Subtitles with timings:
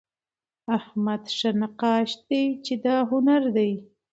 [0.77, 3.71] احمد ښه نقاش دئ، چي دا هنر دئ.